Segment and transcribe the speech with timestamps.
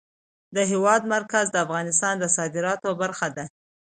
[0.55, 3.45] د هېواد مرکز د افغانستان د صادراتو برخه ده.